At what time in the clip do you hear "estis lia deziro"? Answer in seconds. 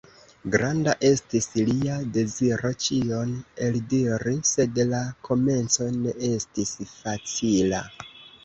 1.09-2.71